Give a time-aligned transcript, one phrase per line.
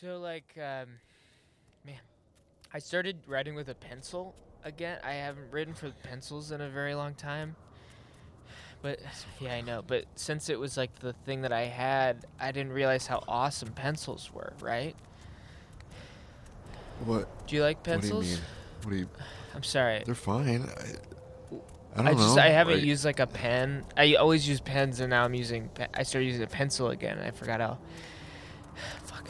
[0.00, 0.88] So like, um,
[1.86, 2.00] man,
[2.72, 4.34] I started writing with a pencil
[4.64, 4.98] again.
[5.04, 7.56] I haven't written for pencils in a very long time.
[8.80, 8.98] But
[9.38, 9.82] yeah, I know.
[9.86, 13.68] But since it was like the thing that I had, I didn't realize how awesome
[13.72, 14.54] pencils were.
[14.60, 14.96] Right?
[17.04, 17.46] What?
[17.46, 18.26] Do you like What do pencils?
[18.28, 18.44] you mean?
[18.82, 19.08] What do you?
[19.54, 20.02] I'm sorry.
[20.04, 20.62] They're fine.
[20.62, 21.56] I,
[21.94, 22.42] I don't I just know.
[22.42, 23.84] I haven't like- used like a pen.
[23.96, 25.68] I always use pens, and now I'm using.
[25.68, 27.78] Pe- I started using a pencil again, and I forgot how.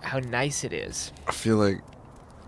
[0.02, 1.12] How nice it is.
[1.26, 1.80] I feel like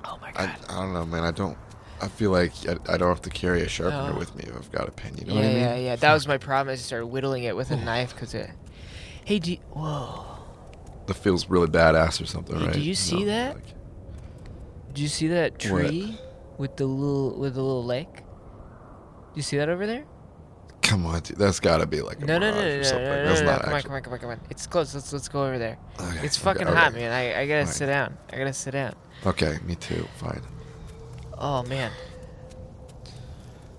[0.05, 0.51] Oh my god.
[0.69, 1.25] I don't know, man.
[1.25, 1.57] I don't.
[2.03, 4.19] I feel like I, I don't have to carry a sharpener Oh.
[4.19, 5.15] with me if I've got a pen.
[5.17, 5.59] You know yeah, what I mean?
[5.63, 5.97] yeah, yeah.
[5.97, 6.73] That was my problem.
[6.73, 8.51] I started whittling it with a knife because it.
[9.25, 10.27] Hey, do you, whoa.
[11.07, 12.75] That feels really badass or something, Hey, right?
[12.75, 13.55] do you see No, that?
[13.57, 15.61] like- Do you see that What?
[15.61, 16.19] tree
[16.59, 18.17] with the little with the little lake?
[18.17, 20.05] Do you see that over there?
[20.85, 22.71] Come on, dude, that's got to be like a No, no, no, no, no, no,
[22.71, 23.53] no, that's no, no.
[23.53, 24.41] not Come on, come on, come on, come on.
[24.51, 24.95] It's close.
[24.95, 25.79] Let's let's go over there.
[26.01, 26.77] Okay, It's okay, fucking okay.
[26.79, 27.11] hot, man.
[27.11, 27.75] I I gotta Fine.
[27.75, 28.17] sit down.
[28.33, 28.95] I gotta sit down.
[29.27, 30.07] Okay, me too.
[30.19, 30.43] Fine.
[31.37, 31.91] Oh man.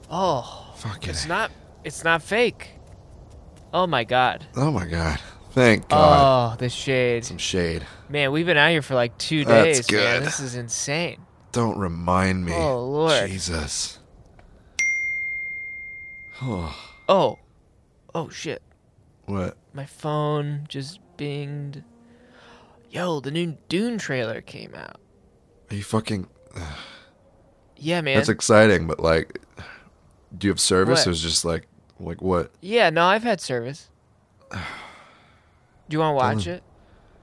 [0.09, 1.09] Oh, Fucking.
[1.09, 1.51] it's not.
[1.83, 2.71] It's not fake.
[3.73, 4.45] Oh my god.
[4.55, 5.19] Oh my god.
[5.51, 6.53] Thank God.
[6.53, 7.23] Oh, the shade.
[7.25, 7.85] Some shade.
[8.09, 10.19] Man, we've been out here for like two That's days, man.
[10.19, 10.27] good.
[10.27, 11.21] This is insane.
[11.53, 12.53] Don't remind me.
[12.53, 13.29] Oh, Lord.
[13.29, 13.99] Jesus.
[16.41, 16.75] Oh,
[17.07, 17.39] Oh,
[18.13, 18.61] oh shit.
[19.25, 19.57] what?
[19.73, 21.83] My phone just binged.
[22.89, 24.99] Yo, the new Dune trailer came out.
[25.69, 26.27] Are you fucking?
[27.77, 28.15] Yeah, man.
[28.15, 29.41] That's exciting, but like,
[30.37, 31.07] do you have service What?
[31.07, 31.67] or is it just like,
[31.99, 32.51] like what?
[32.61, 33.89] yeah, no, I've had service.
[34.51, 34.57] Do
[35.89, 36.55] you want to watch Dylan.
[36.55, 36.63] it?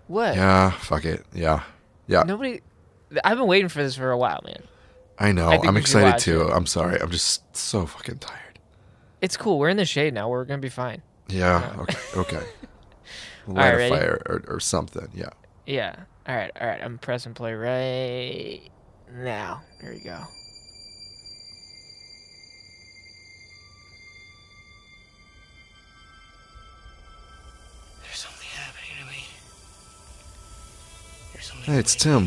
[0.08, 0.34] What?
[0.36, 1.24] Yeah, fuck it.
[1.32, 1.62] Yeah,
[2.06, 2.22] yeah.
[2.24, 2.60] Nobody.
[3.24, 4.62] I've been waiting for this for a while, man.
[5.18, 5.48] I know.
[5.48, 6.42] I I'm excited too.
[6.48, 6.52] it.
[6.52, 7.00] I'm sorry.
[7.00, 8.38] I'm just so fucking tired.
[9.22, 9.58] It's cool.
[9.58, 10.28] We're in the shade now.
[10.28, 11.00] We're gonna be fine.
[11.28, 11.72] Yeah.
[11.76, 11.82] No.
[11.84, 11.96] Okay.
[12.16, 12.36] Okay.
[13.46, 13.94] right, Light a ready?
[13.94, 15.08] fire or, or something.
[15.14, 15.30] Yeah.
[15.64, 15.94] Yeah.
[16.28, 16.50] All right.
[16.60, 16.82] All right.
[16.82, 18.60] I'm pressing play right
[19.14, 19.62] now.
[19.80, 20.18] There you go.
[28.02, 29.24] There's something happening to me.
[31.32, 32.26] There's something Hey, it's waiting in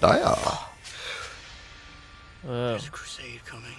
[0.00, 0.66] my
[2.42, 2.70] Whoa.
[2.70, 3.76] There's a crusade coming.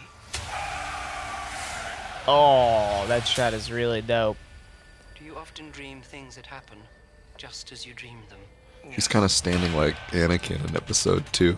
[2.26, 4.38] Oh, that shot is really dope.
[5.20, 6.78] Do you often dream things that happen
[7.38, 8.40] just as you dream them?
[8.92, 11.58] He's kind of standing like Anakin in episode two.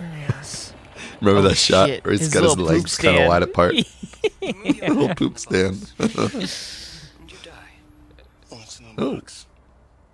[0.00, 0.72] Yes.
[1.20, 2.04] Remember Oh, that shot shit.
[2.04, 3.74] where he's His got his legs kind of wide apart?
[3.74, 3.82] Yeah.
[4.88, 5.90] Little poop stand.
[5.98, 7.50] And you die.
[8.50, 9.14] What's in the Oh.
[9.16, 9.46] box?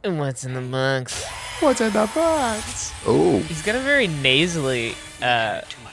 [0.03, 1.25] And what's in the box?
[1.61, 2.93] What's in the box?
[3.07, 5.90] Oh, He's got a very nasally uh, Too much power.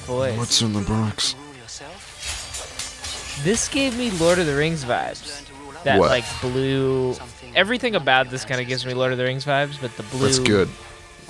[0.00, 0.36] Voice.
[0.38, 1.32] what's in the box?
[1.32, 3.40] To rule yourself?
[3.44, 5.26] This gave me Lord of the Rings vibes.
[5.26, 5.84] Learn to rule others.
[5.84, 6.10] That What?
[6.10, 7.14] like blue.
[7.54, 10.26] Everything about this kind of gives me Lord of the Rings vibes, but the blue
[10.26, 10.68] That's good.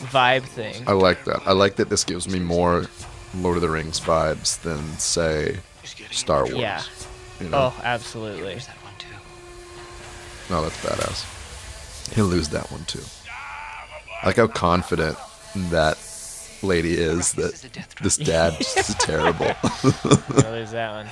[0.01, 0.85] vibe thing.
[0.87, 1.43] I like that.
[1.47, 2.87] I like that this gives me more
[3.37, 5.59] Lord of the Rings vibes than say
[6.11, 6.55] Star Wars.
[6.57, 6.83] Yeah.
[7.41, 7.73] You know?
[7.77, 8.43] Oh, absolutely.
[8.53, 9.09] There's that one too.
[10.55, 12.15] No, that's badass.
[12.15, 13.03] He'll lose that one too.
[14.23, 15.19] I like how confident
[15.71, 15.99] that
[16.65, 17.55] lady is that
[18.03, 19.53] this dad just is terrible.
[19.85, 21.07] Oh, there's that one.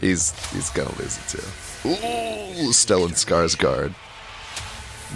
[0.00, 1.88] he's he's gonna lose it too.
[1.88, 3.94] Ooh, Stellan Skarsgård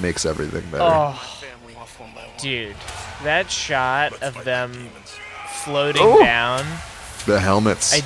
[0.00, 0.84] makes everything better.
[0.84, 2.31] Oh, family off one by one.
[2.39, 2.77] dude,
[3.25, 4.72] that shot of them
[5.65, 6.22] floating Oh.
[6.22, 6.65] down.
[7.27, 7.93] the helmets.
[7.95, 8.03] I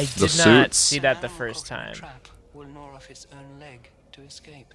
[0.00, 0.76] I did The not suits.
[0.78, 1.94] see that the first time.
[2.52, 4.72] Will gnaw off its own leg to escape.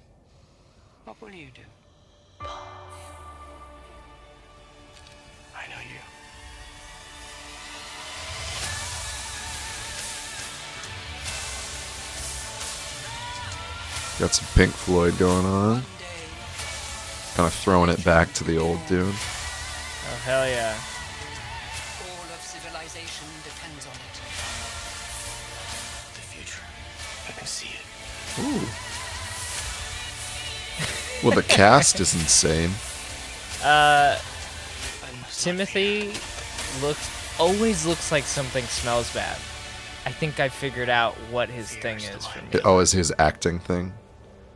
[1.04, 2.46] What will you do?
[5.60, 6.00] I know you.
[14.18, 15.82] Got some Pink Floyd going on.
[17.34, 19.12] Kind of throwing it back to the old Dune.
[19.12, 20.74] Oh hell yeah!
[22.04, 24.16] all of civilization depends on it.
[26.14, 26.64] The future.
[27.28, 27.84] I can see it.
[28.40, 28.66] Ooh.
[31.22, 32.70] Well, the cast is insane.
[33.62, 34.29] Uh, I must not
[35.44, 36.12] Timothy
[36.84, 37.08] looks
[37.38, 39.36] always looks like something smells bad.
[40.06, 42.60] I think I figured out what his thing is for me.
[42.64, 43.92] Oh, is his acting thing?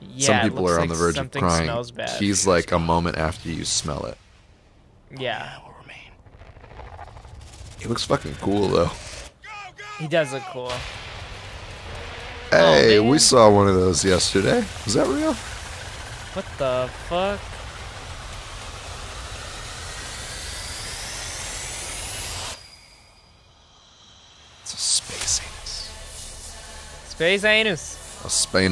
[0.00, 1.64] Yeah, Some it people looks are on like the verge of something crying.
[1.64, 2.10] Smells bad.
[2.20, 4.18] He's like a moment after you smell it.
[5.18, 5.96] yeah, I will remain.
[7.80, 8.90] He looks fucking cool though.
[9.98, 10.72] he does look cool.
[12.50, 14.64] Hey, Oh, we saw one of those yesterday.
[14.84, 15.32] Was that real?
[15.34, 17.40] What the fuck?
[24.62, 24.76] It's a
[27.14, 27.80] space anus.
[27.80, 28.64] Space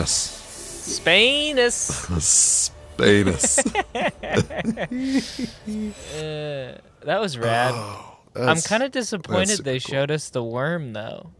[1.52, 1.88] anus.
[2.08, 2.72] A spanus.
[2.96, 3.58] Spainus.
[3.62, 5.52] Spainus.
[6.14, 7.74] Uh, that was rad.
[8.36, 9.90] I'm kind of disappointed they cool.
[9.90, 11.30] showed us the worm though.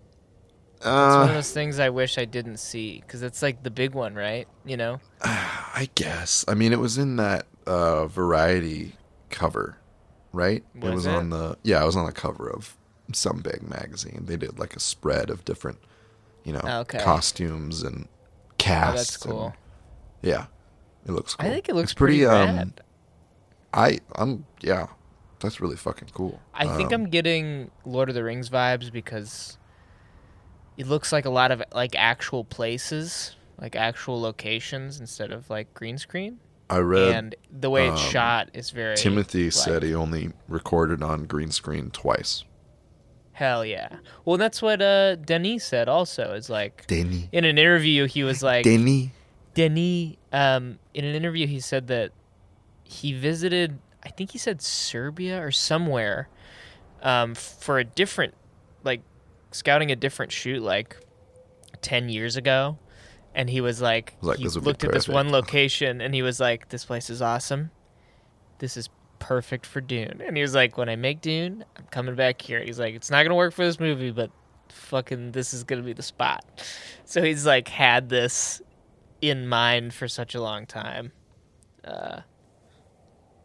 [0.76, 3.70] It's one of Uh, those things I wish I didn't see because it's like the
[3.70, 4.48] big one, right?
[4.64, 5.00] You know?
[5.22, 6.44] I guess.
[6.48, 8.96] I mean, it was in that uh, Variety
[9.30, 9.76] cover,
[10.32, 10.64] right?
[10.74, 11.14] it Was was it?
[11.14, 12.76] on the yeah, it was on the cover of
[13.12, 14.24] some big magazine.
[14.26, 15.78] They did like a spread of different,
[16.44, 16.98] you know, Okay.
[16.98, 19.12] costumes and Oh, casts.
[19.14, 19.54] that's and- cool.
[20.22, 20.46] yeah,
[21.06, 21.34] it looks.
[21.34, 21.46] cool.
[21.46, 22.24] I think it looks It's pretty.
[22.24, 22.74] pretty, um.
[23.74, 24.88] I I'm yeah,
[25.40, 26.40] that's really fucking cool.
[26.54, 29.56] I think Um, I'm getting Lord of the Rings vibes because
[30.76, 35.72] it looks like a lot of like actual places, like actual locations instead of like
[35.74, 36.38] green screen.
[36.70, 40.32] I read and the way it's um, shot is very Timothy like, said he only
[40.48, 42.44] recorded on green screen twice.
[43.42, 43.96] Hell yeah.
[44.24, 46.32] Well, that's what uh Denis said also.
[46.34, 47.28] Is like Denny.
[47.32, 49.10] in an interview he was like Denny.
[49.54, 52.12] Denis um in an interview he said that
[52.84, 56.28] he visited I think he said Serbia or somewhere
[57.02, 58.34] um for a different
[58.84, 59.02] like
[59.50, 60.96] scouting a different shoot like
[61.80, 62.78] 10 years ago
[63.34, 66.00] and he was like, Was like, he "This would be looked at this one location
[66.00, 67.72] and he was like this place is awesome.
[68.60, 68.88] This is
[69.22, 70.20] perfect for Dune.
[70.26, 72.60] And he was like when I make Dune, I'm coming back here.
[72.62, 74.30] He's like it's not going to work for this movie but
[74.68, 76.44] fucking this is going to be the spot.
[77.04, 78.62] So he's like had this
[79.20, 81.12] in mind for such a long time.
[81.84, 82.20] Uh,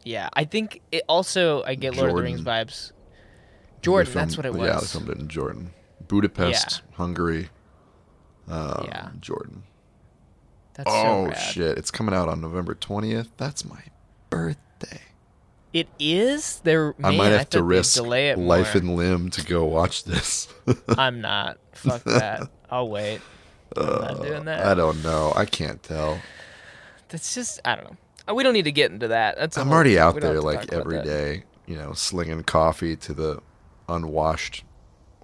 [0.05, 2.93] yeah, I think it also I get Lord of the Rings vibes.
[3.81, 4.91] Jordan, that's what filmed- it Yeah, they was.
[4.93, 5.71] filmed it in Jordan,
[6.07, 7.49] Budapest, Hungary.
[8.47, 9.09] Um, Yeah.
[9.19, 9.63] Jordan.
[10.75, 11.35] That's so oh rad.
[11.37, 11.77] shit!
[11.77, 13.35] It's coming out on November twentieth.
[13.35, 13.81] That's my
[14.29, 15.01] birthday.
[15.77, 16.59] It is.
[16.63, 16.95] There.
[17.03, 18.65] I might have to risk life more.
[18.73, 20.47] and limb to go watch this.
[20.97, 21.59] I'm not.
[21.73, 22.49] Fuck that.
[22.71, 23.21] I'll wait.
[23.75, 24.65] I'm not doing that.
[24.65, 25.33] Uh, I don't know.
[25.35, 26.19] I can't tell.
[27.09, 27.59] That's just.
[27.63, 27.97] I don't know.
[28.27, 29.37] Uh, We don't need to get into that.
[29.37, 29.55] That's.
[29.55, 31.71] I'm already out there like every day, that.
[31.71, 33.39] you know, slinging coffee to the
[33.87, 34.63] unwashed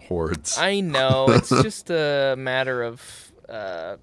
[0.03, 0.55] hordes.
[0.59, 1.25] I know.
[1.29, 3.31] It's just a matter of.
[3.49, 3.97] Uh,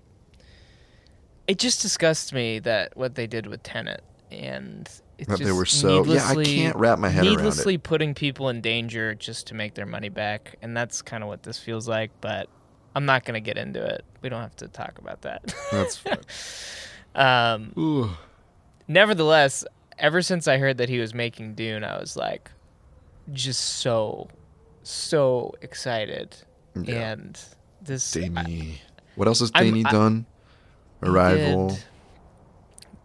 [1.46, 5.67] it just disgusts me that what they did with Tenet, and it's That they were
[5.67, 6.25] so yeah.
[6.25, 7.82] I needlessly- can't wrap my head around needlessly it.
[7.82, 11.43] putting people in danger just to make their money back, and that's kind of what
[11.43, 12.11] this feels like.
[12.20, 12.49] But
[12.94, 14.05] I'm not gonna get into it.
[14.22, 15.55] We don't have to talk about that.
[15.70, 16.19] That's fine.
[17.14, 18.11] um, Ooh.
[18.88, 19.64] nevertheless,
[19.99, 22.50] ever since I heard that he was making Dune, I was like,
[23.32, 24.28] just so,
[24.82, 26.34] so excited.
[26.81, 27.12] Yeah.
[27.12, 27.38] And
[27.82, 28.81] this, I- Danny.
[29.17, 30.25] What else has Danny done?
[31.02, 31.76] Arrival.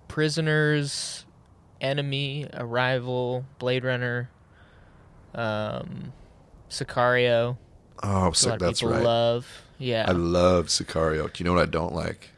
[0.08, 1.25] Prisoners,
[1.86, 4.30] Enemy, Arrival, Blade Runner,
[5.36, 6.12] um,
[6.70, 7.58] Sicario.
[8.02, 8.60] Oh, sick.
[8.60, 9.04] That's right.
[9.04, 9.48] love.
[9.78, 10.06] Yeah.
[10.08, 11.32] I love Sicario.
[11.32, 12.30] Do you know what I don't like?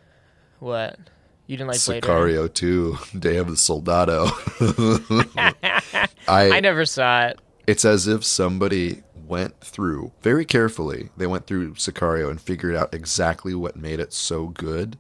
[0.60, 0.98] what?
[1.46, 2.28] You didn't like Blade Runner?
[2.28, 4.26] Sicario 2, Day of the Soldado.
[6.28, 7.40] I, I never saw it.
[7.66, 11.10] it's as if somebody went through very carefully.
[11.16, 14.98] They went through Sicario and figured out exactly what made it so good,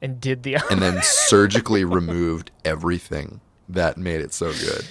[0.00, 3.40] And did the and then surgically removed everything
[3.74, 4.84] that made it so good.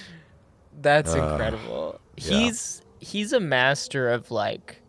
[0.80, 2.00] That's Uh, incredible.
[2.16, 2.38] yeah.
[2.38, 4.80] He's he's a master of like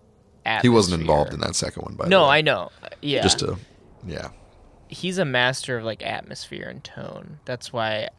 [0.61, 2.09] He wasn't involved in that second one, by the way.
[2.09, 2.25] No.
[2.25, 2.71] I know.
[3.01, 3.21] Yeah.
[3.21, 3.57] Just to,
[4.05, 4.29] yeah.
[4.89, 7.39] he's a master of like atmosphere and tone.
[7.45, 8.09] That's why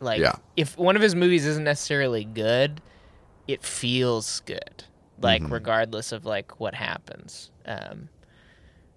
[0.00, 0.36] like Yeah.
[0.56, 2.80] if one of his movies isn't necessarily good,
[3.46, 4.84] it feels good.
[5.20, 5.50] Like Mhm.
[5.52, 7.50] regardless of like what happens.
[7.66, 8.08] Um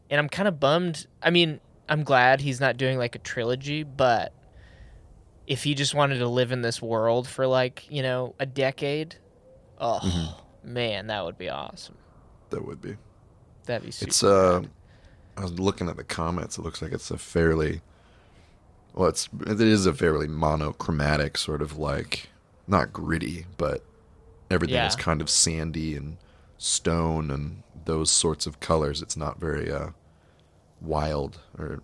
[0.09, 1.07] and I'm kind of bummed.
[1.23, 4.33] I mean, I'm glad he's not doing like a trilogy, but
[5.51, 9.15] if he just wanted to live in this world for like, you know, a decade,
[9.79, 10.35] oh Mhm.
[10.63, 11.97] man, that would be awesome.
[12.51, 12.95] That would be.
[13.65, 14.07] That'd be super.
[14.09, 14.69] It's uh, rad.
[15.35, 16.57] I was looking at the comments.
[16.57, 17.81] It looks like it's a fairly,
[18.93, 22.29] well, it's it is a fairly monochromatic sort of like,
[22.67, 23.83] not gritty, but
[24.49, 26.17] everything is kind of sandy and
[26.57, 29.01] stone and those sorts of colors.
[29.01, 29.89] It's not very uh,
[30.79, 31.81] wild or.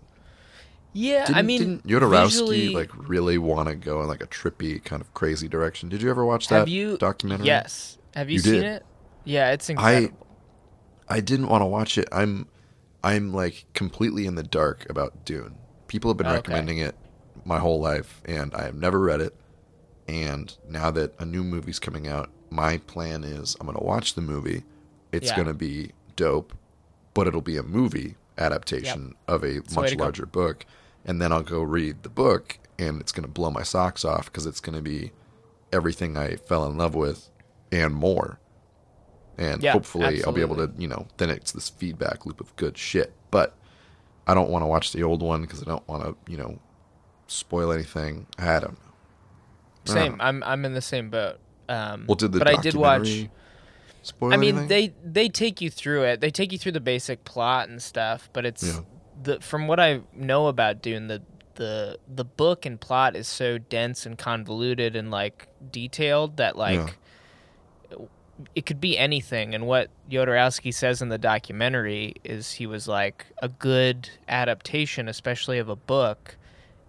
[0.97, 4.27] Yeah, Didn't, I mean, didn't Jodorowsky visually- like really want to go in like a
[4.27, 5.89] trippy kind of crazy direction?
[5.89, 7.45] Did you ever watch that Have you documentary?
[7.47, 7.97] Yes.
[8.15, 8.63] Have you, You seen did.
[8.63, 8.85] it?
[9.23, 10.17] Yeah, it's incredible.
[11.09, 12.07] I didn't want to watch it.
[12.11, 12.47] I'm
[13.03, 15.55] I'm like completely in the dark about Dune.
[15.87, 16.35] People have been Okay.
[16.35, 16.95] recommending it
[17.45, 19.35] my whole life and I have never read it.
[20.07, 24.15] And now that a new movie's coming out, my plan is I'm going to watch
[24.15, 24.63] the movie.
[25.11, 25.35] It's Yeah.
[25.35, 26.53] going to be dope,
[27.13, 30.65] but it'll be a movie adaptation of a way much larger book
[31.07, 34.25] and then I'll go read the book and it's going to blow my socks off
[34.25, 35.11] because it's going to be
[35.71, 37.29] everything I fell in love with
[37.71, 38.39] and more
[39.37, 42.55] and Yeah, hopefully I'll be able to, you know, then it's this feedback loop of
[42.55, 43.13] good shit.
[43.29, 43.55] But
[44.25, 46.59] I don't want to watch the old one because I don't want to, you know,
[47.27, 48.27] spoil anything.
[48.37, 48.77] I don't know.
[49.85, 50.17] I don't Same.
[50.17, 50.23] know.
[50.23, 51.39] I'm I'm in the same boat.
[51.69, 53.27] Um, Well, did the but I did watch.
[54.01, 54.67] Spoil I mean, anything?
[54.69, 56.21] they they take you through it.
[56.21, 58.81] They take you through the basic plot and stuff, but it's Yeah.
[59.21, 61.21] The from what I know about Dune, the
[61.55, 66.97] the the book and plot is so dense and convoluted and like detailed that like
[68.53, 69.55] it could be anything.
[69.55, 75.57] And what Jodorowsky says in the documentary is he was like a good adaptation, especially
[75.57, 76.37] of a book,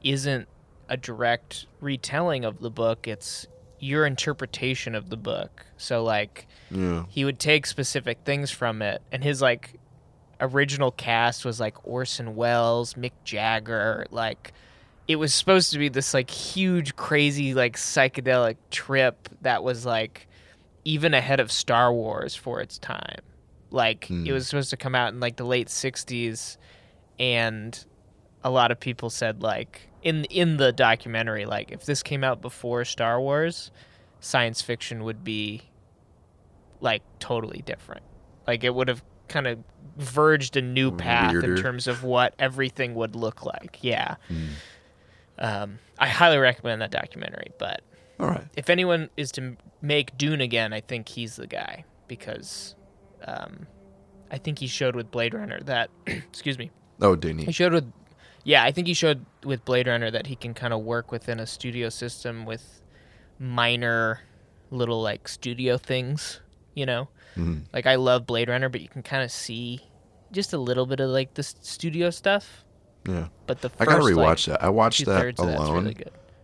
[0.03, 0.47] isn't
[0.91, 3.09] a direct retelling of the book.
[3.09, 3.47] It's
[3.79, 5.65] your interpretation of the book.
[5.79, 7.05] So like Yeah.
[7.09, 9.78] he would take specific things from it and his like
[10.41, 14.53] original cast was like Orson Welles, Mick Jagger, like
[15.07, 20.27] it was supposed to be this like huge crazy like psychedelic trip that was like
[20.85, 23.21] even ahead of Star Wars for its time.
[23.71, 24.27] Like Hmm.
[24.27, 26.57] it was supposed to come out in like the late 60s
[27.19, 27.85] and
[28.45, 32.41] a lot of people said like in in the documentary like if this came out
[32.41, 33.71] before Star Wars,
[34.21, 35.63] science fiction would be
[36.81, 38.03] like totally different.
[38.47, 39.59] Like it would have kind of
[39.97, 41.55] verged a new path Weirder.
[41.57, 43.79] in terms of what everything would look like.
[43.83, 44.17] Yeah.
[44.29, 44.47] Hmm.
[45.39, 47.49] Um, I highly recommend that documentary.
[47.59, 47.83] But
[48.19, 48.45] All right.
[48.57, 52.75] if anyone is to make Dune again, I think he's the guy because
[53.25, 53.67] um,
[54.31, 55.91] I think he showed with Blade Runner that.
[56.07, 56.71] excuse me.
[57.01, 57.55] Oh, He Denis.
[57.55, 57.93] showed with,
[58.45, 61.39] yeah, I think he showed with Blade Runner that he can kind of work within
[61.39, 62.81] a studio system with
[63.39, 64.21] minor
[64.71, 66.41] little like studio things,
[66.75, 67.09] you know.
[67.39, 67.63] Mhm.
[67.73, 69.81] Like I love Blade Runner, but you can kind of see
[70.33, 72.65] just a little bit of like the studio stuff.
[73.07, 73.29] Yeah.
[73.47, 74.63] But the I gotta like, rewatch that.
[74.63, 75.97] I watched that alone really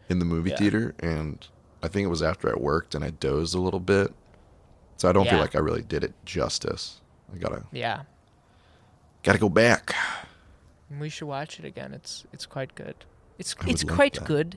[0.08, 0.56] in the movie Yeah.
[0.56, 1.46] theater, and
[1.82, 4.14] I think it was after I worked and I dozed a little bit,
[4.96, 7.00] so I don't feel like I really did it justice.
[7.34, 8.02] I gotta Yeah,
[9.22, 9.94] gotta go back.
[11.00, 11.92] we should watch it again.
[11.92, 12.94] It's it's quite good.
[13.38, 14.56] It's it's quite good.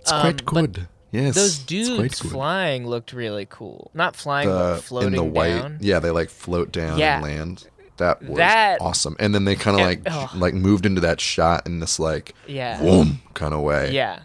[0.00, 0.88] It's Um, quite but good.
[1.14, 2.30] Yes, Those dudes good.
[2.32, 3.90] flying looked really cool.
[3.94, 5.78] Not flying, The- but floating in the white, down.
[5.80, 7.14] yeah, they like float down Yeah.
[7.16, 7.66] and land.
[7.98, 9.14] That was That- awesome.
[9.20, 10.30] And then they kind of like oh.
[10.34, 13.92] like moved into that shot in this like Yeah, boom kind of way.
[13.92, 14.20] yeah.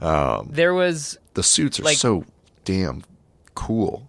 [0.00, 2.24] Um, There was the suits are like- so
[2.64, 3.04] damn
[3.54, 4.08] cool.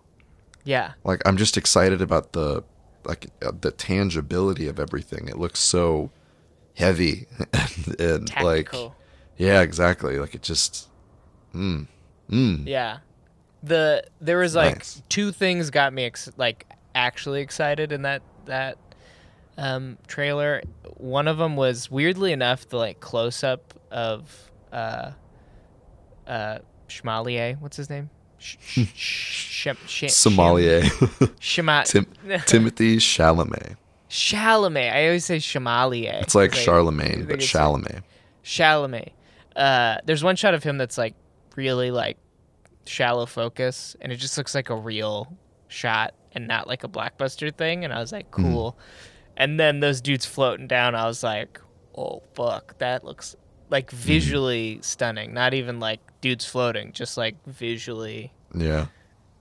[0.63, 2.63] yeah, Like I'm just excited about the
[3.06, 5.28] like uh, the tangibility of everything.
[5.28, 6.10] It looks so
[6.75, 8.74] heavy and, and like
[9.38, 10.18] yeah, exactly.
[10.18, 10.88] Like it just
[11.56, 11.86] mm,
[12.30, 12.68] mm.
[12.68, 13.00] Yeah.
[13.64, 15.02] The there was like Nice.
[15.10, 18.78] two things got me ex- like actually excited in that that
[19.58, 20.62] um trailer.
[20.98, 25.12] One of them was weirdly enough the like close up of uh
[26.28, 28.10] uh Schmalier, what's his name?
[28.38, 30.82] Sh- sh- sh- sh- Somalia.
[31.40, 32.08] Shima- Tim-
[32.46, 33.76] Timothy Chalamet.
[34.10, 34.92] Chalamet.
[34.94, 36.22] I always say Chamalier.
[36.22, 38.02] It's like Charlemagne, but Chalamet.
[38.44, 39.10] Chalamet.
[39.56, 41.14] Uh, there's one shot of him that's like
[41.60, 42.18] really like
[42.86, 45.38] shallow focus, and it just looks like a real
[45.68, 47.84] shot and not like a blockbuster thing.
[47.84, 48.51] And I was like, Mhm.
[48.51, 48.78] cool.
[49.38, 51.60] And then those dudes floating down, I was like,
[51.96, 53.36] oh fuck, that looks
[53.70, 55.34] like visually stunning.
[55.34, 58.88] Not even like dudes floating, just like visually, Yeah,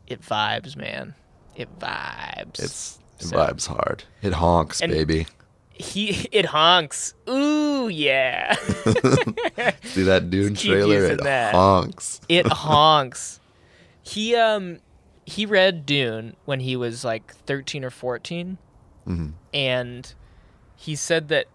[0.07, 1.15] it vibes, man.
[1.57, 2.59] It vibes.
[2.63, 4.05] it's it So- vibes hard.
[4.23, 5.27] It honks, And- baby.
[5.79, 7.15] He it honks.
[7.29, 8.55] Ooh yeah.
[9.85, 11.05] See that Dune trailer?
[11.05, 11.55] It that.
[11.55, 12.21] honks.
[12.29, 13.41] it honks.
[14.03, 14.79] He um
[15.25, 18.59] he read Dune when he was like 13 or 14
[19.07, 19.33] Mhm.
[19.55, 20.15] and
[20.77, 21.47] he said that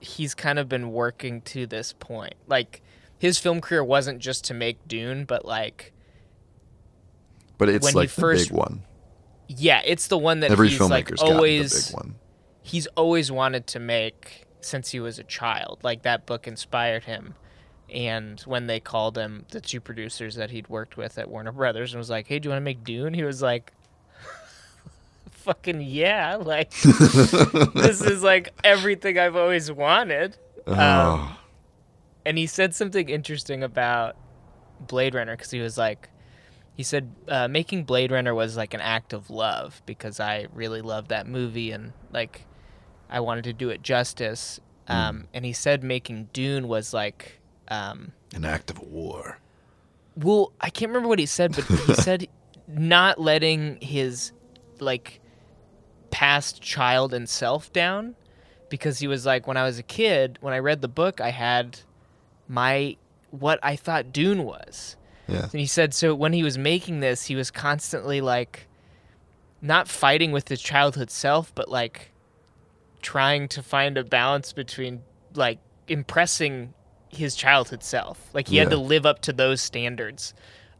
[0.00, 2.34] he's kind of been working to this point.
[2.46, 2.82] Like
[3.18, 5.92] his film career wasn't just to make Dune, but like
[7.58, 8.82] But it's When he like the first- big one.
[9.48, 12.14] yeah, it's the one that Every he's filmmaker's like always the big one.
[12.66, 15.78] He's always wanted to make since he was a child.
[15.82, 17.34] Like that book inspired him.
[17.88, 21.92] And when they called him, the two producers that he'd worked with at Warner Brothers,
[21.92, 23.72] and was like, "Hey, do you want to make Dune?" He was like,
[25.30, 30.36] "Fucking yeah!" Like this is like everything I've always wanted.
[30.66, 31.38] oh,
[32.24, 34.16] And he said something interesting about
[34.80, 36.08] Blade Runner because he was like,
[36.74, 40.82] he said uh, making Blade Runner was like an act of love because I really
[40.82, 42.44] loved that movie and like
[43.10, 44.60] I wanted to do it justice.
[44.88, 49.38] Um, And he said making Dune was like, um, an act of war.
[50.16, 52.28] well, I can't remember what he said, but he said
[52.68, 54.32] not letting his
[54.78, 55.20] like
[56.10, 58.14] past child and self down
[58.68, 61.30] because he was like when I was a kid, when I read the book, I
[61.30, 61.80] had
[62.48, 62.96] my
[63.30, 64.96] what I thought Dune was.
[65.28, 65.42] Yeah.
[65.50, 68.68] And he said so when he was making this, he was constantly like
[69.60, 72.12] not fighting with his childhood self, but like
[73.06, 75.00] trying to find a balance between
[75.34, 76.74] like impressing
[77.08, 78.18] his childhood self.
[78.34, 80.34] Like he had to live up to those standards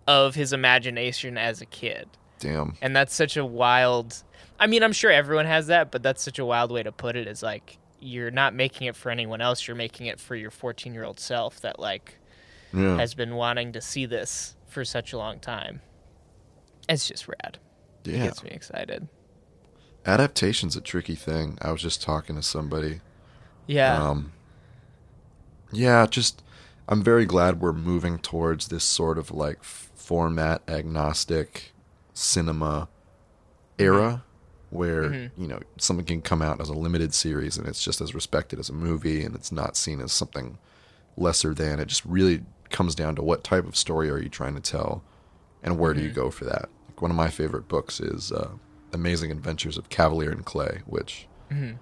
[0.08, 2.08] of his imagination as a kid.
[2.40, 2.76] Damn.
[2.82, 4.24] And that's such a wild
[4.58, 7.14] I mean, I'm sure everyone has that, but that's such a wild way to put
[7.14, 10.50] it is like you're not making it for anyone else, you're making it for your
[10.50, 12.18] 14-year-old self that like
[12.74, 12.96] Yeah.
[12.96, 15.80] has been wanting to see this for such a long time.
[16.88, 17.58] It's just rad.
[18.04, 18.14] Yeah.
[18.14, 18.24] It Yeah.
[18.24, 19.06] gets me excited.
[20.06, 21.58] Adaptation's a tricky thing.
[21.60, 23.00] I was just talking to somebody.
[23.66, 24.00] Yeah.
[24.02, 24.32] Um,
[25.72, 26.42] yeah, just
[26.88, 31.72] I'm very glad we're moving towards this sort of like format agnostic
[32.14, 32.88] cinema
[33.78, 34.22] era
[34.70, 35.30] where Mhm.
[35.36, 38.58] you know something can come out as a limited series and it's just as respected
[38.58, 40.58] as a movie and it's not seen as something
[41.16, 44.54] lesser than it just really comes down to what type of story are you trying
[44.54, 45.02] to tell
[45.62, 46.14] and where do you Mhm.
[46.14, 48.50] go for that like one of my favorite books is uh,
[48.96, 51.78] amazing adventures of Kavalier and clay which Mhm.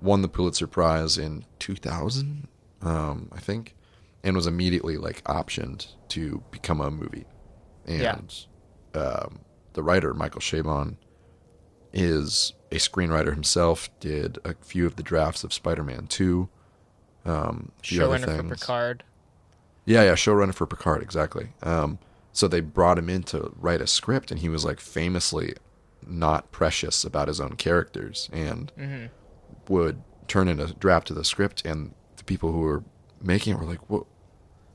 [0.00, 2.46] won the Pulitzer Prize in 2000,
[2.82, 3.74] um, I think,
[4.22, 7.24] and was immediately like optioned to become a movie.
[7.86, 8.16] Yeah.
[8.18, 8.46] And
[8.94, 9.40] um,
[9.72, 10.96] the writer Michael Chabon
[11.92, 13.88] is a screenwriter himself.
[14.00, 16.48] Did a few of the drafts of Spider-Man 2.
[17.24, 18.54] Um, Showrunner for.
[18.54, 19.04] Picard.
[19.84, 21.52] Yeah, yeah, showrunner for Picard, exactly.
[21.62, 21.98] Um,
[22.32, 25.54] so they brought him in to write a script, and he was like famously
[26.06, 29.10] not precious about his own characters, and Mhm.
[29.68, 32.84] would turn in a draft of the script, and the people who were
[33.20, 34.04] making it were like, "What?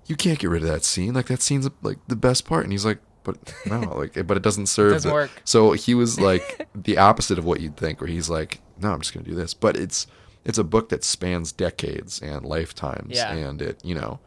[0.05, 1.13] You can't get rid of that scene.
[1.13, 4.43] Like that scene's like the best part." And he's like, "But no, like, but it
[4.43, 5.31] doesn't serve." doesn't the-" work.
[5.43, 8.99] So he was like the opposite of what you'd think, where he's like, "No, I'm
[9.01, 10.07] just gonna do this." But it's
[10.45, 13.33] it's a book that spans decades and lifetimes, Yeah.
[13.33, 14.19] and it you know,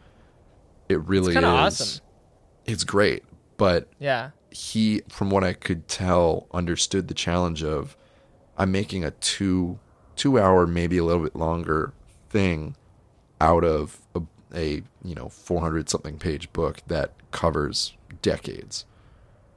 [0.89, 1.43] it really is.
[1.45, 2.03] awesome.
[2.67, 3.25] It's great,
[3.57, 4.31] but Yeah.
[4.51, 7.97] He, from what I could tell, understood the challenge of
[8.59, 9.79] I'm making a two
[10.17, 11.93] two hour, maybe a little bit longer
[12.29, 12.77] thing
[13.41, 14.21] out of a,
[14.55, 18.85] a you know 400 something page book that covers decades.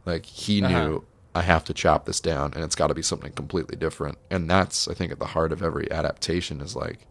[0.05, 0.99] Like he knew Uh-huh.
[1.35, 4.19] I have to chop this down, and it's got to be something completely different.
[4.29, 7.07] And that's I think at the heart of every adaptation is like,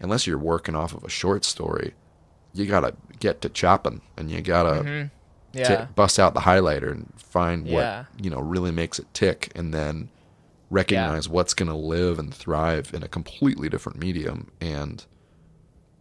[0.00, 1.94] unless you're working off of a short story,
[2.52, 5.10] you gotta get to chopping, and you gotta Mhm.
[5.10, 5.14] ta-
[5.52, 5.86] Yeah.
[5.94, 8.04] bust out the highlighter and find Yeah.
[8.12, 10.08] what you know really makes it tick and then
[10.70, 15.04] recognize what's going to live and thrive in a completely different medium and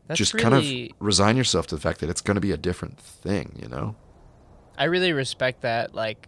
[0.07, 2.51] That's just really, kind of resign yourself to the fact that it's going to be
[2.51, 3.95] a different thing you know
[4.77, 6.27] I really respect that, like,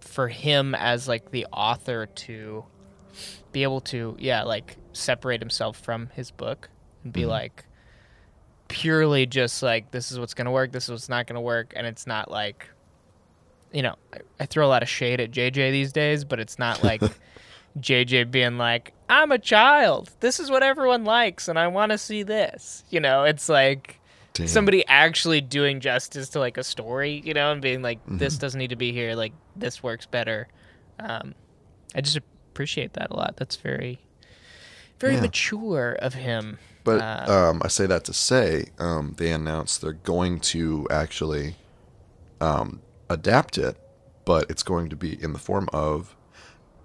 [0.00, 2.64] for him as like the author to
[3.52, 6.68] be able to, yeah, like separate himself from his book
[7.04, 7.28] and be Mhm.
[7.28, 7.64] like
[8.68, 11.86] purely just like this is what's gonna work, this is what's not gonna work, and
[11.86, 12.68] it's not like,
[13.72, 16.58] you know, I, I throw a lot of shade at JJ these days, but it's
[16.58, 17.02] not like
[17.78, 21.98] JJ being like, I'm a child, this is what everyone likes, and I want to
[21.98, 22.84] see this.
[22.90, 24.00] You know, it's like
[24.32, 24.46] Damn.
[24.48, 28.40] somebody actually doing justice to like a story, you know, and being like, this Mhm.
[28.40, 29.14] doesn't need to be here.
[29.14, 30.48] Like this works better.
[30.98, 31.34] Um,
[31.94, 33.36] I just appreciate that a lot.
[33.36, 33.98] That's very,
[34.98, 35.20] very Yeah.
[35.22, 36.58] mature of him.
[36.84, 41.56] But uh, um, i say that to say um, they announced they're going to actually
[42.40, 43.76] um, adapt it
[44.24, 46.14] but it's going to be in the form of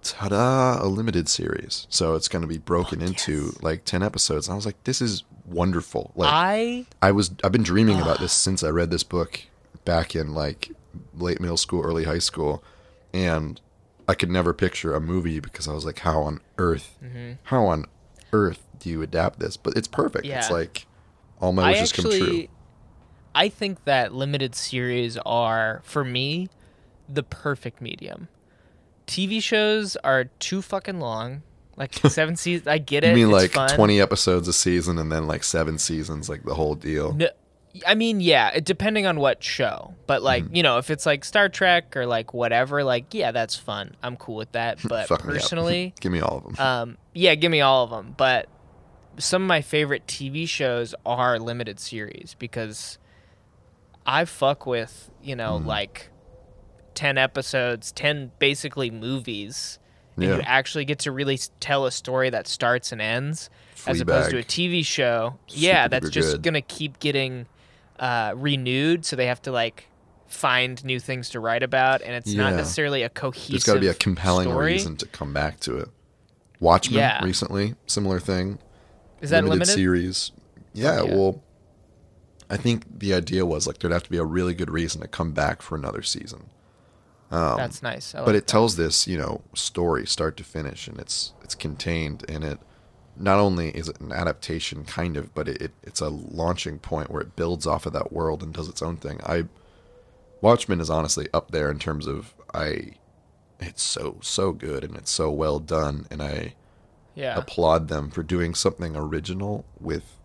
[0.01, 1.88] ta-da a limited series.
[1.89, 3.63] So it's going to be broken into yes.
[3.63, 4.47] like 10 episodes.
[4.47, 6.12] And i was like this is wonderful.
[6.15, 9.41] Like I I was I've been dreaming about this since I read this book
[9.85, 10.71] back in like
[11.13, 12.63] late middle school, early high school,
[13.13, 13.59] and
[14.07, 17.38] I could never picture a movie because I was like, how on earth, mhm.
[17.43, 17.85] how on
[18.33, 19.57] earth do you adapt this?
[19.57, 20.25] But it's perfect.
[20.25, 20.85] It's like
[21.41, 22.47] all my wishes come true.
[23.35, 26.49] I think that limited series are for me
[27.07, 28.27] the perfect medium.
[29.07, 31.41] TV shows are too fucking long.
[31.75, 33.09] Like seven seasons, I get it.
[33.17, 33.69] You mean like fun.
[33.69, 37.13] twenty episodes a season and then like seven seasons, like the whole deal?
[37.13, 37.29] No,
[37.87, 39.93] I mean, yeah, it, depending on what show.
[40.05, 40.55] But like, Mm-hmm.
[40.57, 43.95] you know, if it's like Star Trek or like whatever, like, yeah, that's fun.
[44.03, 44.79] I'm cool with that.
[44.87, 45.33] But Fuck me up.
[45.41, 46.65] personally, Give me all of them.
[46.65, 48.13] um, yeah, give me all of them.
[48.17, 48.49] But
[49.19, 52.97] some of my favorite TV shows are limited series because
[54.05, 55.65] I fuck with you know Mhm.
[55.65, 56.10] like
[56.95, 59.77] ten episodes, ten basically movies,
[60.15, 63.49] and yeah, you actually get to really tell a story that starts and ends
[63.88, 65.38] as opposed to a TV show.
[65.49, 66.41] yeah, that's just good.
[66.43, 67.45] gonna keep getting
[67.99, 69.86] uh, renewed, so they have to like
[70.27, 73.49] find new things to write about, and it's not necessarily a cohesive.
[73.51, 74.73] There's got to be a compelling story.
[74.73, 75.89] reason to come back to it.
[76.62, 77.23] Watchmen Yeah.
[77.23, 78.60] recently, similar thing.
[79.21, 79.73] Is that limited?
[79.73, 80.32] series?
[80.73, 81.15] Yeah, yeah.
[81.15, 81.43] well,
[82.49, 85.08] I think the idea was like there'd have to be a really good reason to
[85.08, 86.49] come back for another season.
[87.32, 88.15] Um, That's nice.
[88.15, 88.47] I but it that.
[88.47, 92.60] tells this, you know, story start to finish, and it's it's contained, and it
[93.15, 97.12] not only is it an adaptation, kind of, but it, it it's a launching point
[97.12, 99.19] where it builds off of that world and does its own thing.
[99.23, 99.45] I
[100.41, 102.93] Watchmen is honestly up there in terms of I.
[103.60, 106.55] It's so so good and it's so well done, and I
[107.19, 107.38] Yeah.
[107.38, 110.17] applaud them for doing something original with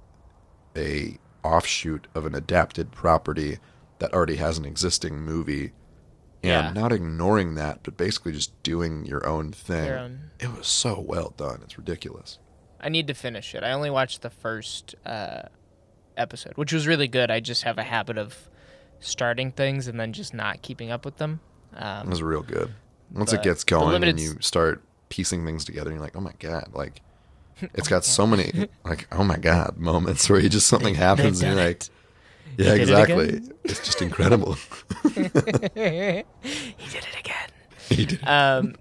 [0.76, 3.58] a offshoot of an adapted property
[3.98, 5.72] that already has an existing movie
[6.42, 6.72] and Yeah.
[6.72, 10.98] not ignoring that but basically just doing your own thing Their own- it was so
[11.00, 12.38] well done it's ridiculous
[12.80, 13.62] I need to finish it.
[13.64, 15.44] I only watched the first uh,
[16.18, 17.30] episode, which was really good.
[17.30, 18.50] I just have a habit of
[19.00, 21.40] starting things and then just not keeping up with them.
[21.72, 22.74] it Um, was real good
[23.10, 26.68] once it gets going and you start piecing things together you're like oh my god
[26.72, 27.00] like
[27.74, 31.54] it's got so many like oh my god moments where you just something happens and
[31.54, 31.90] you're like it.
[32.58, 33.52] yeah it exactly again?
[33.64, 34.56] it's just incredible
[35.14, 35.22] he
[36.90, 37.48] did it again.
[37.88, 38.26] He did.
[38.26, 38.74] Um,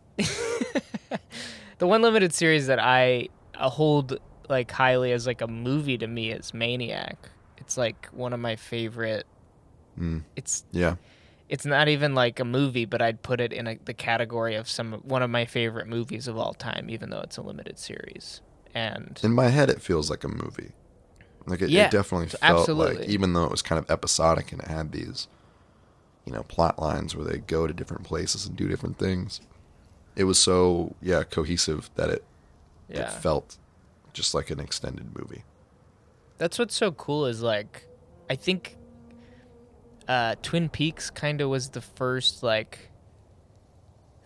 [1.78, 6.08] the one limited series that I uh, hold like highly as like a movie to
[6.08, 7.18] me is Maniac.
[7.58, 9.26] It's like one of my favorite.
[10.00, 10.24] Mm.
[10.36, 10.96] It's yeah
[11.54, 14.68] it's not even like a movie, but I'd put it in a, the category of
[14.68, 18.42] some one of my favorite movies of all time, even though it's a limited series.
[18.74, 20.72] And in my head it feels like a movie.
[21.46, 24.62] Like it, Yeah, it definitely felt like even though it was kind of episodic and
[24.64, 25.28] it had these
[26.26, 29.42] you know plot lines where they go to different places and do different things
[30.16, 32.24] it was so yeah cohesive that it,
[32.90, 33.58] yeah, it felt
[34.14, 35.44] just like an extended movie.
[36.38, 37.88] That's what's so cool is like,
[38.30, 38.78] I think
[40.08, 42.90] uh, Twin Peaks kind of was the first like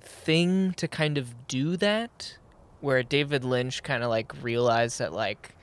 [0.02, 2.38] thing to kind of do that,
[2.82, 5.56] where David Lynch kind of like realized that like,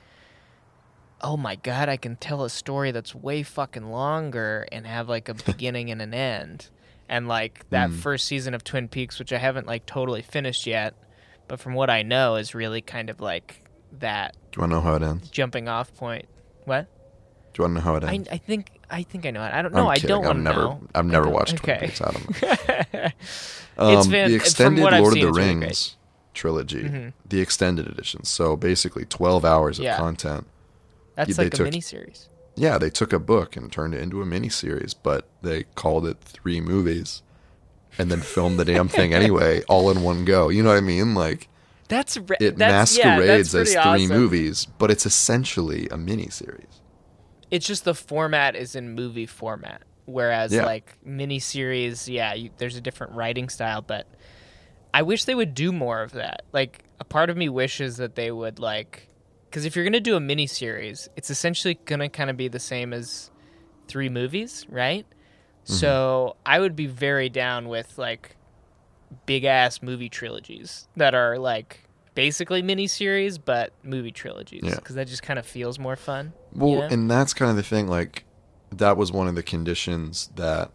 [1.21, 5.29] oh my god, I can tell a story that's way fucking longer and have like
[5.29, 6.69] a beginning and an end.
[7.07, 7.95] And like that Mm.
[7.99, 10.95] first season of Twin Peaks, which I haven't like totally finished yet,
[11.47, 13.61] but from what I know is really kind of like
[13.99, 16.25] that do you want to know how it ends jumping off point.
[16.65, 16.87] What?
[17.55, 19.41] Do you want to know how it I, ends I think I think I know
[19.43, 19.53] it.
[19.53, 19.87] I don't I'm know.
[19.89, 20.81] I don't want to never know.
[20.95, 21.85] I've never watched Twin okay.
[21.87, 23.09] Peaks I don't know
[23.77, 25.59] Um, the extended I've Lord seen, of the it's really great.
[25.69, 25.95] Rings
[26.33, 27.13] trilogy, Mhm.
[27.29, 28.25] the extended edition.
[28.25, 29.97] So basically, twelve hours of Yeah.
[29.97, 30.45] content.
[31.15, 32.27] That's they like a took- miniseries.
[32.57, 36.17] Yeah, they took a book and turned it into a miniseries, but they called it
[36.21, 37.21] three movies,
[37.97, 40.49] and then filmed the damn thing anyway, all in one go.
[40.49, 41.15] You know what I mean?
[41.15, 41.47] Like
[41.87, 44.07] That's it that's, yeah, masquerades that's as three awesome.
[44.17, 46.79] movies, but it's essentially a miniseries.
[47.55, 50.65] It's just the format is in movie format, whereas Yeah.
[50.65, 53.81] like miniseries, yeah, you, there's a different writing style.
[53.81, 54.07] But
[54.93, 56.43] I wish they would do more of that.
[56.51, 59.07] Like a part of me wishes that they would like,
[59.49, 62.91] because if you're gonna do a miniseries, it's essentially gonna kind of be the same
[62.93, 63.31] as
[63.87, 65.05] three movies, right?
[65.05, 65.73] Mm-hmm.
[65.73, 68.35] So I would be very down with like
[69.25, 74.75] big ass movie trilogies that are like basically miniseries but movie trilogies Yeah.
[74.75, 76.33] because that just kind of feels more fun.
[76.55, 76.87] Well, know?
[76.87, 77.87] and that's kind of the thing.
[77.87, 78.23] Like,
[78.71, 80.71] that was one of the conditions that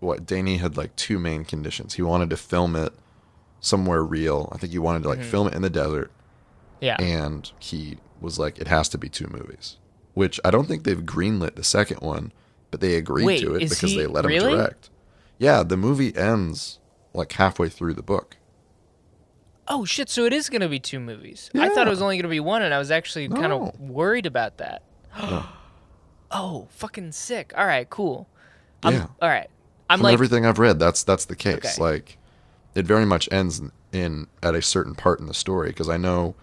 [0.00, 1.94] what Danny had like two main conditions.
[1.94, 2.92] He wanted to film it
[3.60, 4.48] somewhere real.
[4.52, 5.24] I think he wanted to like Mhm.
[5.24, 6.10] film it in the desert,
[6.80, 6.96] Yeah.
[6.98, 9.76] and he was like, it has to be two movies.
[10.14, 12.32] Which I don't think they've greenlit the second one,
[12.70, 14.88] but they agreed Wait, to it because he- they let him direct.
[15.38, 16.78] Yeah, the movie ends
[17.12, 18.36] like halfway through the book.
[19.70, 20.10] Oh shit!
[20.10, 21.48] So it is gonna be two movies.
[21.54, 24.26] I thought it was only gonna be one, and I was actually kind of worried
[24.26, 24.82] about that.
[26.32, 27.52] Oh, fucking sick!
[27.56, 28.28] All right, cool.
[28.84, 29.06] I'm, Yeah.
[29.20, 29.50] All right.
[29.88, 31.56] I'm From like, everything I've read, that's that's the case.
[31.56, 31.82] Okay.
[31.82, 32.18] Like,
[32.76, 35.96] it very much ends in, in at a certain part in the story because I
[35.96, 36.36] know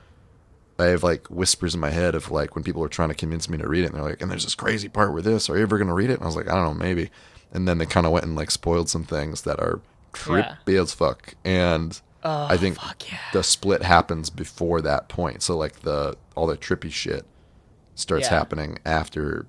[0.78, 3.48] I have like whispers in my head of like when people are trying to convince
[3.48, 5.50] me to read it, and they're like, "And there's this crazy part with this.
[5.50, 7.10] Are you ever gonna read it?" And I was like, "I don't know, maybe."
[7.54, 9.80] And then they kind of went and like spoiled some things that are
[10.12, 12.78] trippy as fuck, and oh, I think
[13.12, 13.18] yeah.
[13.34, 15.42] the split happens before that point.
[15.44, 17.26] So like the all the trippy shit
[17.96, 18.38] starts Yeah.
[18.38, 19.46] happening after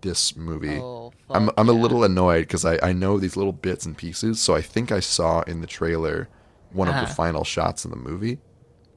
[0.00, 0.78] this movie.
[0.78, 4.40] Oh, I'm I'm a little annoyed because I, I know these little bits and pieces.
[4.40, 6.28] So I think I saw in the trailer
[6.72, 7.06] one of Uh-huh.
[7.06, 8.38] the final shots in the movie,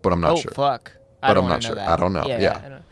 [0.02, 0.52] but I'm not oh sure.
[0.52, 0.92] fuck!
[1.22, 1.76] But I'm not sure.
[1.76, 1.88] that.
[1.90, 2.26] I don't know.
[2.28, 2.60] Yeah.
[2.60, 2.84] Don't-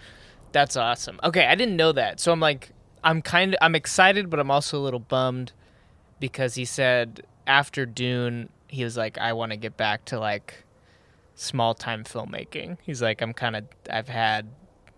[0.51, 1.19] That's awesome.
[1.23, 2.69] Okay, I didn't know that, so I'm like,
[3.03, 5.51] I'm kind of, I'm excited, but I'm also a little bummed
[6.19, 10.63] because he said after Dune, he was like, I want to get back to like
[11.35, 12.77] small time filmmaking.
[12.81, 14.47] He's like, I'm kind of, I've had,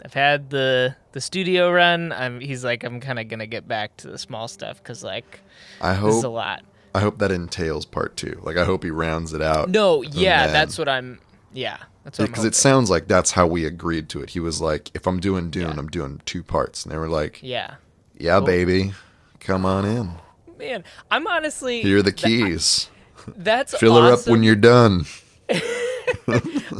[0.03, 2.11] I've had the the studio run.
[2.11, 5.41] I'm, he's like, I'm kind of gonna get back to the small stuff because like
[5.79, 6.63] I this is a hope lot.
[6.95, 8.39] I hope that entails part two.
[8.43, 9.69] Like I hope he rounds it out.
[9.69, 11.19] No, yeah, then- that's what I'm.
[11.53, 14.29] Yeah, that's what I'm because it sounds like that's how we agreed to it.
[14.31, 15.75] He was like, if I'm doing Dune, Yeah.
[15.77, 17.75] I'm doing two parts, and they were like, Yeah,
[18.17, 18.47] yeah, Cool.
[18.47, 18.93] baby,
[19.39, 20.13] come on in.
[20.57, 22.89] man, I'm honestly Here are the that- keys.
[23.27, 25.05] That's Fill her up when you're done.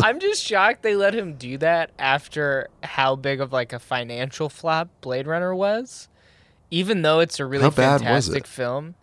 [0.03, 4.49] I'm just shocked they let him do that after how big of like a financial
[4.49, 6.07] flop Blade Runner was.
[6.69, 8.47] Even though it's a really How bad was fantastic it?
[8.47, 8.95] film,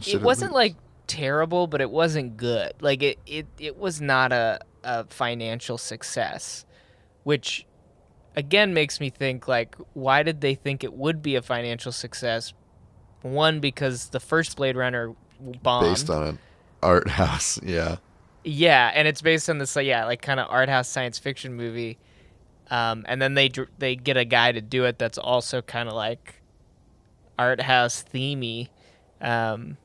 [0.00, 0.56] did it wasn't lose?
[0.56, 2.74] like terrible, but it wasn't good.
[2.80, 6.66] Like it, it, it was not a, a financial success,
[7.24, 7.66] which
[8.36, 12.52] again makes me think like, why did they think it would be a financial success?
[13.22, 15.14] One because the first Blade Runner
[15.62, 15.86] bombed.
[15.86, 16.38] based on an
[16.82, 17.58] art house.
[17.64, 17.96] Yeah.
[18.44, 21.54] Yeah, and it's based on this, like, yeah, like kind of art house science fiction
[21.54, 21.96] movie.
[22.72, 25.94] Um, and then they they get a guy to do it that's also kind of
[25.94, 26.42] like
[27.38, 28.68] art house themey.
[29.20, 29.76] Um,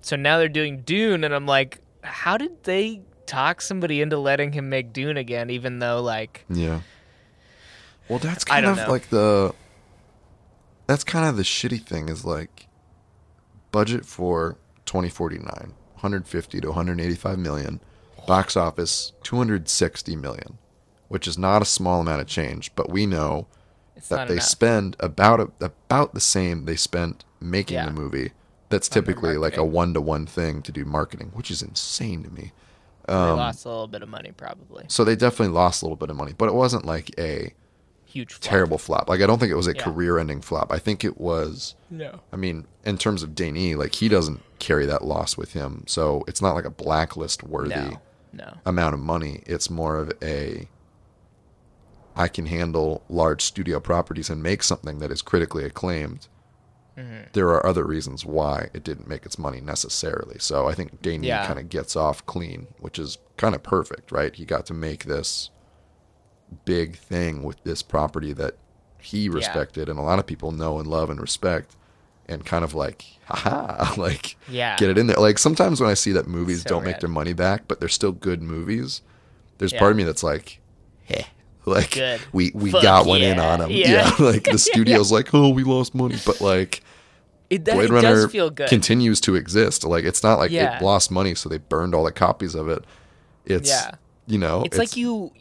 [0.00, 4.52] so now they're doing Dune, and I'm like, how did they talk somebody into letting
[4.52, 5.48] him make Dune again?
[5.48, 6.80] Even though like, Yeah.
[8.08, 8.90] Well, that's kind of know.
[8.90, 9.54] like the.
[10.86, 12.68] That's kind of the shitty thing is like,
[13.72, 17.80] budget for 2049, 150 to 185 million,
[18.26, 20.58] box office 260 million,
[21.08, 23.46] which is not a small amount of change, but we know
[23.96, 24.44] it's that they enough.
[24.46, 27.86] spend about a, about the same they spent making Yeah.
[27.86, 28.32] the movie.
[28.68, 32.30] That's typically like a one to one thing to do marketing, which is insane to
[32.30, 32.52] me.
[33.06, 34.84] they Um, lost a little bit of money, probably.
[34.88, 37.54] so they definitely lost a little bit of money, but it wasn't like a
[38.16, 38.40] Huge flop.
[38.42, 39.08] terrible flop.
[39.08, 39.82] Like I don't think it was a Yeah.
[39.82, 40.72] career-ending flop.
[40.72, 41.74] I think it was.
[41.90, 42.20] No.
[42.32, 46.24] I mean, in terms of Danny, like he doesn't carry that loss with him, so
[46.26, 48.00] it's not like a blacklist worthy No.
[48.32, 48.54] No.
[48.64, 49.42] amount of money.
[49.46, 50.68] It's more of a.
[52.18, 56.28] I can handle large studio properties and make something that is critically acclaimed.
[56.96, 57.24] Mm-hmm.
[57.34, 60.38] There are other reasons why it didn't make its money necessarily.
[60.38, 61.46] So I think Danny Yeah.
[61.46, 64.34] kind of gets off clean, which is kind of perfect, right?
[64.34, 65.50] He got to make this
[66.64, 68.54] big thing with this property that
[69.00, 71.76] he respected and a lot of people know and love and respect
[72.28, 74.76] and kind of like haha like Yeah.
[74.76, 77.08] get it in there like sometimes when i see that movies So don't make their
[77.08, 79.02] money back but they're still good movies
[79.58, 79.78] there's Yeah.
[79.80, 80.60] part of me that's like
[81.08, 81.22] eh.
[81.66, 82.20] like Good.
[82.32, 84.08] we we Fuck got one in on them Yeah.
[84.08, 86.80] yeah, like the studio's like oh we lost money but like
[87.50, 88.68] It, that, blade it runner does feel good.
[88.68, 90.78] continues to exist like it's not like Yeah.
[90.78, 92.84] it lost money so they burned all the copies of it
[93.44, 93.92] it's Yeah.
[94.26, 95.32] you know it's, like you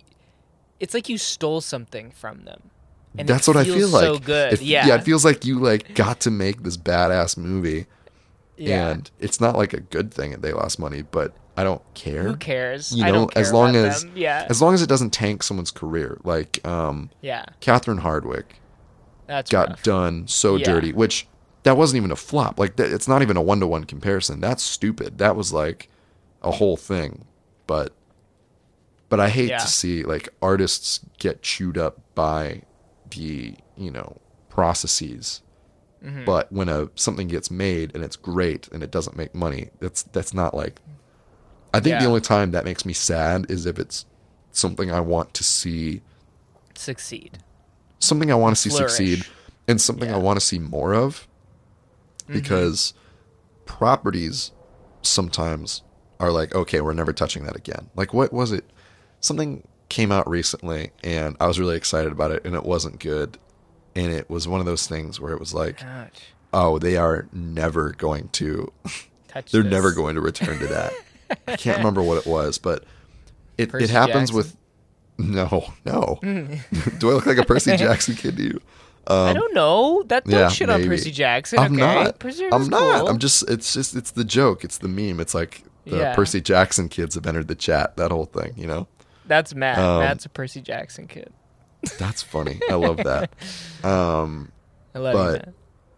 [0.79, 2.69] it's like you stole something from them
[3.17, 4.03] and that's what I feel like.
[4.03, 7.37] so good It- yeah yeah, it feels like you like got to make this badass
[7.37, 7.85] movie,
[8.57, 8.89] Yeah.
[8.89, 12.23] and it's not like a good thing that they lost money, but I don't care.
[12.23, 14.11] who cares You I know, don't care as long as them.
[14.15, 16.17] yeah as long as it doesn't tank someone's career.
[16.25, 18.59] Like um, yeah Catherine Hardwicke
[19.27, 19.83] that's got rough.
[19.83, 20.65] done so Yeah.
[20.65, 21.27] dirty, which
[21.63, 22.59] that wasn't even a flop.
[22.59, 24.39] Like that, it's not even a one to one comparison.
[24.41, 25.17] That's stupid.
[25.19, 25.89] That was like
[26.43, 27.25] a whole thing,
[27.65, 27.93] but
[29.09, 29.57] but I hate Yeah.
[29.59, 32.63] to see like artists get chewed up by
[33.11, 34.17] the you know
[34.49, 35.41] processes.
[36.03, 36.25] Mm-hmm.
[36.25, 40.03] But when a something gets made and it's great and it doesn't make money, that's
[40.03, 40.79] that's not like.
[41.73, 44.05] I think the only time that makes me sad is if it's
[44.51, 46.01] something I want to see
[46.73, 47.39] succeed
[47.99, 48.91] something I want to see Flourish.
[48.91, 49.25] succeed
[49.67, 50.17] and something I Yeah.
[50.17, 50.25] Mm-hmm.
[50.25, 51.27] want to see more of
[52.27, 52.93] because
[53.65, 54.51] properties
[55.01, 55.81] sometimes
[56.19, 58.65] are like okay we're never touching that again like what was it
[59.25, 63.37] something came out recently and I was really excited about it and it wasn't good
[63.95, 66.21] and it was one of those things where it was like Ouch.
[66.53, 68.71] oh they are never going to
[69.27, 69.71] Touch they're this.
[69.71, 70.93] never going to return to that
[71.47, 72.83] I can't remember what it was but
[73.57, 74.35] it, Percy it happens Jackson?
[74.35, 74.57] with
[75.17, 76.19] no no
[76.99, 78.61] do I look like a Percy Jackson kid to you
[79.07, 80.01] I don't know.
[80.07, 80.83] That don't Um, yeah, shit on.
[80.83, 81.59] Percy Jackson.
[81.59, 82.05] I'm okay?
[82.05, 82.25] not.
[82.51, 83.01] I'm not.
[83.01, 83.07] cool.
[83.09, 83.47] I'm just.
[83.47, 83.95] It's just.
[83.95, 84.63] It's the joke.
[84.63, 85.19] It's the meme.
[85.19, 86.15] It's like the Yeah.
[86.15, 87.97] Percy Jackson kids have entered the chat.
[87.97, 88.53] That whole thing.
[88.57, 88.87] You know.
[89.27, 89.77] That's Matt.
[89.79, 91.31] Um, Matt's a Percy Jackson kid.
[91.99, 92.59] That's funny.
[92.69, 93.31] I love that.
[93.83, 94.51] Um,
[94.95, 95.53] I love but- you,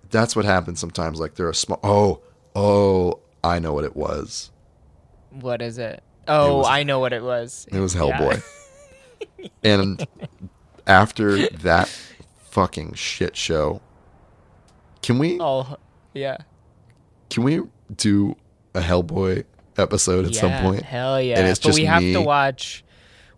[0.10, 1.20] that's what happens sometimes.
[1.20, 1.80] Like they're a small.
[1.84, 2.22] Oh,
[2.56, 4.52] oh, I know what it was.
[5.32, 6.04] What is it?
[6.28, 7.66] Oh, was- I know what it was.
[7.72, 8.02] It was Yeah.
[8.02, 9.50] Hellboy.
[9.64, 10.06] and
[10.86, 11.88] after that
[12.50, 13.82] fucking shit show,
[15.02, 15.78] can we Oh,
[16.14, 16.38] yeah.
[17.30, 17.62] can we
[17.96, 18.36] do
[18.74, 19.46] a Hellboy
[19.78, 20.84] episode at some point?
[20.84, 21.40] Hell yeah.
[21.40, 22.84] And it's but just we have me- to watch.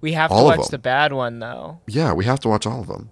[0.02, 1.80] We have to All of watch the bad one though.
[1.88, 3.10] Yeah, we have to watch all of them.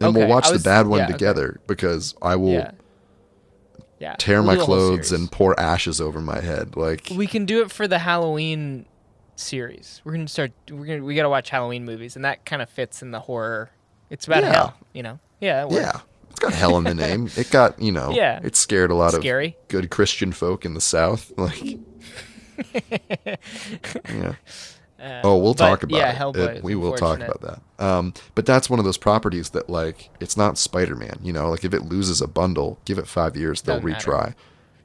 [0.00, 1.12] And Okay, we'll watch I the bad one yeah, okay.
[1.12, 2.70] together because I will Yeah.
[3.98, 4.14] Yeah.
[4.18, 6.76] tear We'll my do a whole clothes and pour ashes over my head.
[6.76, 8.86] Like We can do it for the Halloween
[9.36, 10.00] series.
[10.04, 10.52] We're gonna start.
[10.70, 11.04] We're gonna.
[11.04, 13.70] We gotta watch Halloween movies, and that kind of fits in the horror.
[14.08, 14.52] It's about Yeah.
[14.52, 15.18] hell, you know.
[15.40, 15.62] Yeah.
[15.62, 15.82] it works.
[15.82, 17.28] yeah, it's got hell in the name.
[17.36, 18.40] It got, you know, Yeah.
[18.42, 19.56] it scared a lot Scary.
[19.62, 21.32] of good Christian folk in the South.
[21.38, 21.78] Like
[24.08, 24.34] Yeah.
[25.00, 26.16] Uh, Oh, we'll but, talk about yeah, it.
[26.16, 27.84] Hellboy We will talk about that.
[27.84, 31.64] Um, but that's one of those properties that like it's not Spider-Man, you know, like
[31.64, 34.10] if it loses a bundle, give it 5 years they'll Doesn't matter.
[34.10, 34.34] retry.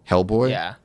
[0.09, 0.49] Hellboy?
[0.51, 0.75] Yeah.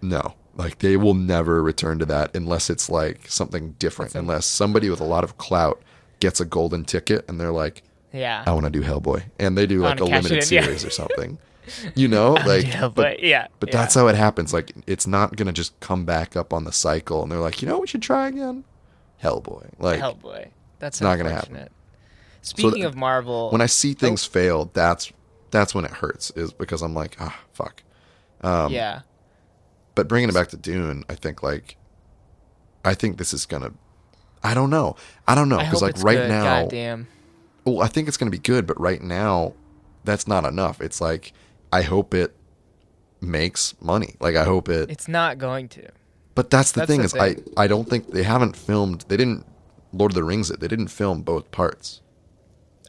[0.00, 0.34] No.
[0.56, 4.12] Like they will never return to that unless it's like something different.
[4.12, 5.82] Something- Unless somebody with a lot of clout
[6.20, 8.42] gets a golden ticket and they're like, Yeah.
[8.46, 10.62] I want to do Hellboy, and they do like a it limited in, yeah.
[10.64, 11.38] series or something.
[11.94, 13.46] You know, like, yeah, but but yeah.
[13.60, 13.76] but yeah.
[13.76, 14.52] that's how it happens.
[14.52, 17.68] Like it's not gonna just come back up on the cycle, and they're like, you
[17.68, 18.64] know, what we should try again.
[19.22, 20.48] Hellboy, like Hellboy.
[20.78, 21.68] That's not gonna happen.
[22.42, 25.12] Speaking th- of Marvel, when I see things fail, that's
[25.50, 26.30] that's when it hurts.
[26.32, 27.82] Is because I'm like, ah, fuck.
[28.42, 29.00] Um, yeah,
[29.94, 31.76] But bringing it back to Dune, I think like,
[32.84, 33.72] I think this is gonna.
[34.42, 34.96] I don't know.
[35.28, 36.28] I don't know because like right good.
[36.30, 37.08] now, Goddamn.
[37.66, 39.52] well, I think it's gonna be good, but right now,
[40.04, 40.80] that's not enough.
[40.80, 41.34] It's like
[41.70, 42.34] I hope it
[43.20, 44.16] makes money.
[44.18, 44.90] Like I hope it.
[44.90, 45.90] It's not going to.
[46.34, 47.44] But that's the That's thing the is thing.
[47.56, 49.04] I I don't think they haven't filmed.
[49.08, 49.44] They didn't
[49.92, 50.60] Lord of the Rings it.
[50.60, 52.00] They didn't film both parts.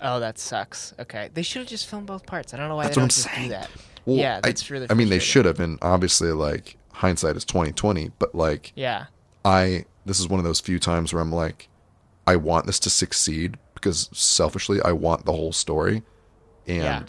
[0.02, 0.94] Oh, that sucks.
[1.00, 2.54] Okay, they should have just filmed both parts.
[2.54, 3.44] I don't know why That's they don't just saying.
[3.44, 3.70] do that.
[4.06, 4.88] Well, yeah, I- that's really.
[4.90, 8.12] I mean, they should have, and obviously, like hindsight is twenty twenty.
[8.20, 9.06] But like, Yeah,
[9.46, 11.68] I this is one of those few times where I'm like,
[12.26, 16.04] I want this to succeed because selfishly, I want the whole story,
[16.68, 17.04] and Yeah.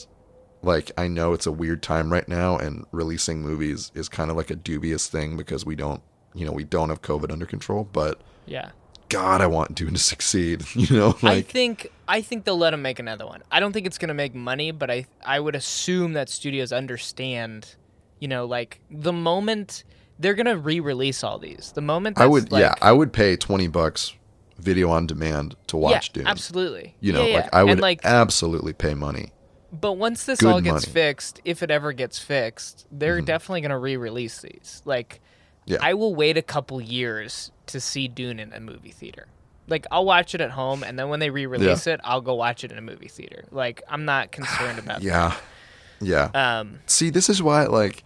[0.63, 4.37] like I know it's a weird time right now, and releasing movies is kind of
[4.37, 6.03] like a dubious thing because we don't,
[6.35, 7.89] you know, we don't have COVID under control.
[7.93, 8.71] But yeah.
[9.09, 10.65] God, I want Dune to succeed.
[10.75, 13.43] You know, I think I think they'll let him make another one.
[13.51, 17.75] I don't think it's gonna make money, but I I would assume that studios understand,
[18.21, 19.85] you know, like the moment
[20.19, 23.67] they're gonna re-release all these, the moment I would, like, yeah, I would pay twenty
[23.69, 24.15] bucks
[24.59, 26.27] video on demand to watch yeah, Dune.
[26.29, 26.95] absolutely.
[27.01, 27.51] You know, Yeah, like yeah.
[27.53, 29.33] I would and like, absolutely pay money.
[29.73, 30.93] but once this good all gets money.
[30.93, 33.25] fixed, if it ever gets fixed, they're Mhm.
[33.27, 34.81] definitely gonna re-release these.
[34.85, 35.21] Like,
[35.67, 35.79] Yeah.
[35.81, 39.27] I will wait a couple years to see Dune in a movie theater.
[39.69, 42.65] Like I'll watch it at home, and then when they re-release it, I'll go watch
[42.65, 43.45] it in a movie theater.
[43.51, 45.37] Like I'm not concerned about Yeah,
[46.01, 46.31] yeah.
[46.35, 48.03] Um, See, this is why, like,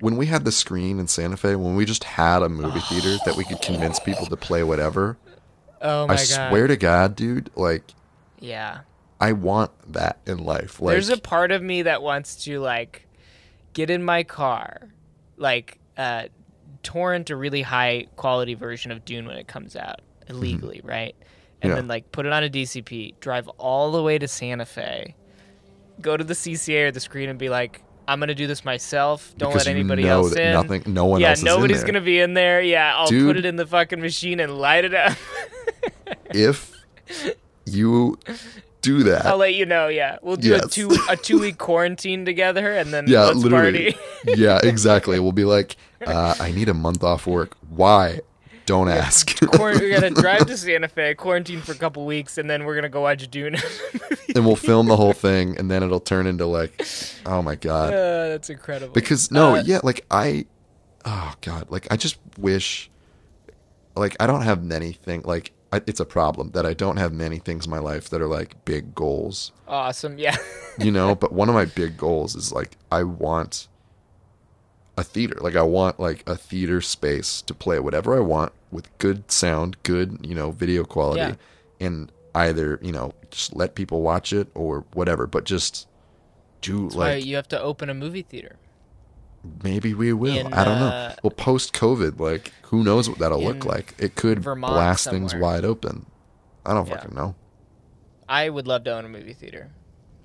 [0.00, 3.16] when we had the screen in Santa Fe, when we just had a movie theater
[3.26, 5.18] that we could convince people to play whatever,
[5.82, 6.48] oh my I god.
[6.50, 7.82] swear to God, dude, like,
[8.40, 8.80] Yeah.
[9.20, 10.80] I want that in life.
[10.80, 13.06] Like, There's a part of me that wants to like
[13.72, 14.88] get in my car,
[15.36, 16.28] like uh,
[16.82, 21.14] torrent a really high quality version of Dune when it comes out illegally, right?
[21.20, 21.24] And
[21.60, 21.68] Mm-hmm.
[21.70, 21.74] Yeah.
[21.74, 25.14] then like put it on a DCP, drive all the way to Santa Fe,
[26.00, 29.34] go to the CCA or the screen and be like, I'm gonna do this myself.
[29.36, 30.52] Don't because let you anybody know else in.
[30.52, 32.62] nothing, no one yeah, else is in nobody's gonna be in there.
[32.62, 35.16] Yeah, I'll put it in the fucking machine and light it up.
[36.30, 36.72] If
[37.66, 38.18] you
[38.82, 39.88] do that, I'll let you know.
[39.88, 43.92] Yeah, we'll do a two a two week quarantine together, and then yeah, let's literally,
[43.92, 43.98] party.
[44.40, 45.18] yeah, exactly.
[45.20, 47.56] We'll be like, uh, I need a month off work.
[47.68, 48.20] Why?
[48.66, 49.40] Don't ask.
[49.58, 52.90] We're gonna drive to Santa Fe, quarantine for a couple weeks, and then we're gonna
[52.90, 53.56] go watch Dune.
[54.36, 56.84] and we'll film the whole thing, and then it'll turn into like,
[57.24, 57.94] oh my god.
[57.94, 58.92] Uh, that's incredible.
[58.92, 60.44] because no Uh, yeah like i
[61.06, 62.90] oh god like i just wish
[63.96, 67.12] like i don't have many things like I, it's a problem that i don't have
[67.12, 70.18] many things in my life that are like big goals awesome.
[70.18, 70.36] Yeah.
[70.78, 73.68] you know but one of my big goals is like i want
[74.96, 78.96] a theater like i want like a theater space to play whatever i want with
[78.98, 81.86] good sound good you know video quality Yeah.
[81.86, 85.86] and either you know just let people watch it or whatever but just
[86.60, 88.56] do That's like you have to open a movie theater.
[89.62, 90.46] Maybe we will.
[90.46, 90.86] in, I don't know.
[90.86, 93.94] uh, Well, post COVID, like who knows what that'll look like?
[93.98, 96.06] It could Vermont blast things wide open.
[96.66, 96.96] I don't Yeah.
[96.96, 97.34] fucking know.
[98.28, 99.70] I would love to own a movie theater.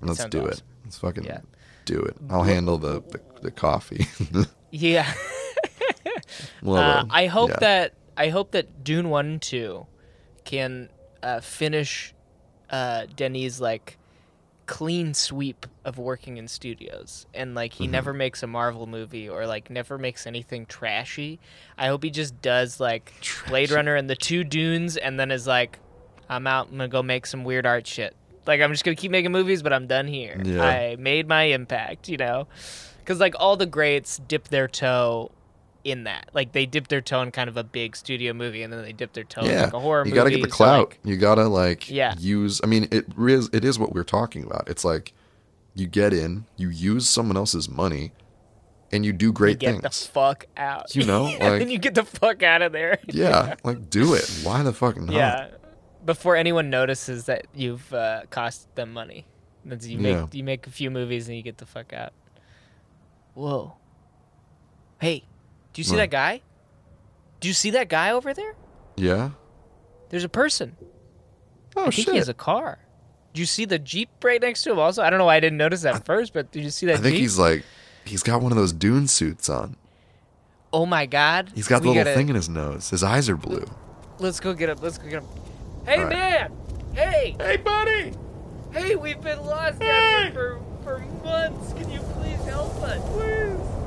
[0.02, 0.62] Let's sounds do it.
[0.84, 1.40] Let's fucking Yeah.
[1.86, 2.16] do it.
[2.28, 4.06] I'll handle the the, the coffee.
[4.76, 5.06] Yeah.
[6.62, 7.56] well, uh, I hope yeah.
[7.60, 9.86] that I hope that Dune one and two
[10.44, 10.88] can
[11.22, 12.12] uh, finish
[12.70, 13.98] uh, Denis like
[14.66, 17.90] clean sweep of working in studios and like he Mhm.
[17.90, 21.38] never makes a Marvel movie or like never makes anything trashy.
[21.76, 23.12] I hope he just does like
[23.46, 25.78] Blade Runner and the two Dunes and then is like,
[26.28, 26.68] I'm out.
[26.68, 28.16] I'm gonna go make some weird art shit.
[28.46, 30.40] Like I'm just gonna keep making movies, but I'm done here.
[30.44, 30.62] Yeah.
[30.64, 32.48] I made my impact, you know,
[32.98, 35.30] because like all the greats dip their toe
[35.84, 36.30] in that.
[36.32, 38.92] Like they dip their toe in kind of a big studio movie, and then they
[38.92, 40.10] dip their toe in like a horror movie.
[40.10, 40.88] you got to get the so, clout.
[40.90, 42.14] like, you got to like Yeah.
[42.18, 42.60] use.
[42.64, 44.68] I mean, it is it is what we're talking about.
[44.68, 45.12] It's like
[45.74, 48.12] you get in, you use someone else's money,
[48.92, 50.94] and you do you great get the fuck out.
[50.96, 52.98] You know, and then you get the fuck out of there.
[53.08, 54.28] yeah, like do it.
[54.42, 55.12] Why the fuck not?
[55.14, 55.48] Yeah.
[56.04, 59.26] Before anyone notices that you've uh, cost them money,
[59.64, 60.26] That's- you make Yeah.
[60.32, 62.12] you make a few movies and you get the fuck out.
[63.34, 63.74] Whoa.
[65.00, 65.24] Hey,
[65.74, 65.98] do you see What?
[65.98, 66.40] that guy?
[67.40, 68.54] Do you see that guy over there?
[68.96, 69.30] Yeah.
[70.08, 70.76] There's a person.
[71.76, 72.08] Oh I think shit.
[72.12, 72.78] he has a car.
[73.34, 75.02] Do you see the Jeep right next to him also?
[75.02, 76.98] I don't know why I didn't notice that first, but did you see that I
[76.98, 77.20] think Jeep?
[77.22, 77.64] he's like
[78.04, 79.76] he's got one of those dune suits on.
[80.72, 81.52] Oh my God.
[81.54, 82.90] He's got the little gotta- thing in his nose.
[82.90, 83.64] His eyes are blue.
[84.20, 84.78] Let's go get him.
[84.80, 85.28] Let's go get him.
[85.84, 86.10] Hey All right.
[86.10, 86.52] man.
[86.94, 87.36] Hey.
[87.40, 88.12] Hey, buddy!
[88.72, 91.72] Hey, we've been lost out here for for months.
[91.72, 93.83] Can you please help us?